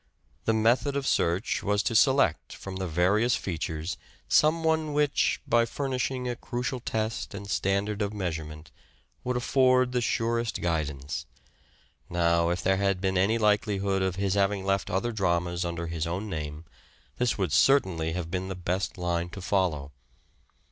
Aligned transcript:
The 0.45 0.53
method 0.55 0.95
of 0.95 1.05
search 1.05 1.61
was 1.61 1.83
to 1.83 1.93
select 1.93 2.53
from 2.55 2.77
the 2.77 2.87
various 2.87 3.35
features 3.35 3.97
some 4.27 4.63
one 4.63 4.93
which, 4.93 5.39
by 5.47 5.63
furnishing 5.65 6.27
a 6.27 6.35
crucial 6.35 6.79
test 6.79 7.35
and 7.35 7.47
standard 7.47 8.01
of 8.01 8.11
measurement, 8.11 8.71
would 9.23 9.37
afford 9.37 9.91
the 9.91 10.01
surest 10.01 10.59
guidance. 10.59 11.27
Now, 12.09 12.49
if 12.49 12.63
there 12.63 12.77
had 12.77 12.99
been 12.99 13.15
any 13.15 13.37
likelihood 13.37 14.01
of 14.01 14.15
his 14.15 14.33
having 14.33 14.65
left 14.65 14.89
other 14.89 15.11
dramas 15.11 15.63
under 15.63 15.85
his 15.85 16.07
own 16.07 16.27
name, 16.27 16.65
this 17.19 17.37
would 17.37 17.51
certainly 17.53 18.13
have 18.13 18.31
been 18.31 18.47
the 18.47 18.55
best 18.55 18.97
line 18.97 19.29
to 19.29 19.39
follow. 19.39 19.91